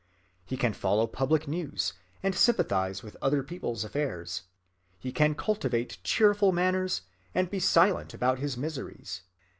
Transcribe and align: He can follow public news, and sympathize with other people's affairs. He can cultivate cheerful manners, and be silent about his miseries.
He 0.47 0.57
can 0.57 0.73
follow 0.73 1.05
public 1.05 1.47
news, 1.47 1.93
and 2.23 2.33
sympathize 2.33 3.03
with 3.03 3.15
other 3.21 3.43
people's 3.43 3.83
affairs. 3.83 4.41
He 4.97 5.11
can 5.11 5.35
cultivate 5.35 5.99
cheerful 6.03 6.51
manners, 6.51 7.03
and 7.35 7.51
be 7.51 7.59
silent 7.59 8.11
about 8.15 8.39
his 8.39 8.57
miseries. 8.57 9.21